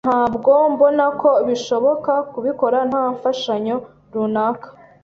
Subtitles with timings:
[0.07, 3.75] Ntabwo mbona ko bishoboka kubikora nta mfashanyo
[4.13, 4.67] runaka.